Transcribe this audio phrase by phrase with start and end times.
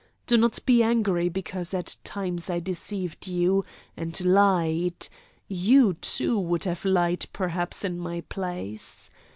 [0.25, 3.63] Do not be angry because at times I deceived you
[3.95, 5.07] and lied
[5.47, 9.11] you, too, would have lied perhaps in my place.